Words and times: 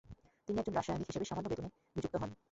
তিনি 0.47 0.57
একজন 0.59 0.75
রাসায়নিক 0.75 1.07
হিসেবে 1.09 1.25
সামান্য 1.25 1.47
বেতনে 1.49 1.69
নিযুক্ত 1.95 2.15
হন। 2.17 2.29